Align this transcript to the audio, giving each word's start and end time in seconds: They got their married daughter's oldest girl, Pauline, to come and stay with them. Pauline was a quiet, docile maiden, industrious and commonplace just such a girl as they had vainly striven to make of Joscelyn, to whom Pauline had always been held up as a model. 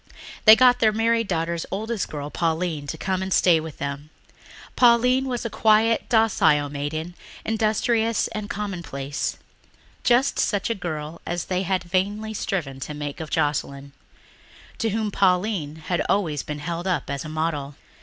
They 0.45 0.55
got 0.55 0.79
their 0.79 0.91
married 0.91 1.27
daughter's 1.27 1.67
oldest 1.69 2.09
girl, 2.09 2.31
Pauline, 2.31 2.87
to 2.87 2.97
come 2.97 3.21
and 3.21 3.31
stay 3.31 3.59
with 3.59 3.77
them. 3.77 4.09
Pauline 4.75 5.25
was 5.25 5.45
a 5.45 5.49
quiet, 5.51 6.09
docile 6.09 6.69
maiden, 6.69 7.13
industrious 7.45 8.27
and 8.29 8.49
commonplace 8.49 9.37
just 10.03 10.39
such 10.39 10.71
a 10.71 10.73
girl 10.73 11.21
as 11.27 11.45
they 11.45 11.61
had 11.61 11.83
vainly 11.83 12.33
striven 12.33 12.79
to 12.79 12.95
make 12.95 13.19
of 13.19 13.29
Joscelyn, 13.29 13.91
to 14.79 14.89
whom 14.89 15.11
Pauline 15.11 15.75
had 15.85 16.01
always 16.09 16.41
been 16.41 16.57
held 16.57 16.87
up 16.87 17.07
as 17.07 17.23
a 17.23 17.29
model. 17.29 17.75